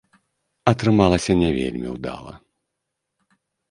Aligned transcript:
Атрымалася 0.71 1.37
не 1.43 1.53
вельмі 1.59 1.87
ўдала. 2.01 2.33